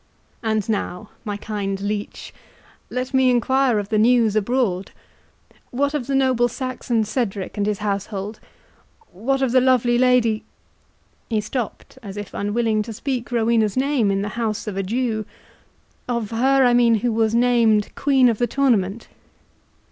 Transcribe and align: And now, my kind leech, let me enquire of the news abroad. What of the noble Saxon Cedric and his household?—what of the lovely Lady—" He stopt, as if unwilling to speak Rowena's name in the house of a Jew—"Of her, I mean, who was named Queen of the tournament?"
And 0.41 0.67
now, 0.67 1.11
my 1.23 1.37
kind 1.37 1.79
leech, 1.79 2.33
let 2.89 3.13
me 3.13 3.29
enquire 3.29 3.77
of 3.77 3.89
the 3.89 3.99
news 3.99 4.35
abroad. 4.35 4.89
What 5.69 5.93
of 5.93 6.07
the 6.07 6.15
noble 6.15 6.47
Saxon 6.47 7.03
Cedric 7.03 7.55
and 7.55 7.67
his 7.67 7.77
household?—what 7.77 9.41
of 9.43 9.51
the 9.51 9.61
lovely 9.61 9.99
Lady—" 9.99 10.43
He 11.29 11.39
stopt, 11.39 11.99
as 12.01 12.17
if 12.17 12.33
unwilling 12.33 12.81
to 12.81 12.93
speak 12.93 13.31
Rowena's 13.31 13.77
name 13.77 14.09
in 14.09 14.23
the 14.23 14.29
house 14.29 14.65
of 14.65 14.75
a 14.75 14.81
Jew—"Of 14.81 16.31
her, 16.31 16.65
I 16.65 16.73
mean, 16.73 16.95
who 17.05 17.13
was 17.13 17.35
named 17.35 17.93
Queen 17.93 18.27
of 18.27 18.39
the 18.39 18.47
tournament?" 18.47 19.07